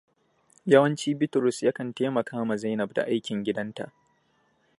[0.71, 3.91] Yawanci Bitrus yakan taimaka ma Zainab da aikin gidan ta.